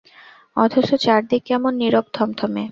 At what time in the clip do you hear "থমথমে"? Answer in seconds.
2.13-2.63